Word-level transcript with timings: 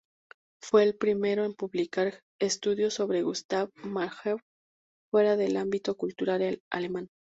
Fue 0.63 0.81
el 0.81 0.95
primero 0.97 1.45
en 1.45 1.53
publicar 1.53 2.23
estudios 2.39 2.95
sobre 2.95 3.21
Gustav 3.21 3.69
Mahler 3.83 4.41
fuera 5.11 5.35
del 5.35 5.57
ámbito 5.57 5.95
cultural 5.95 6.59
alemán. 6.71 7.09